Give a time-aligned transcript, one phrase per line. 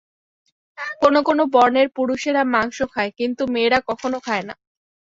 [1.01, 4.53] কোন কোন বর্ণের পুরুষেরা মাংস খায়, কিন্তু মেয়েরা কখনও খায় না।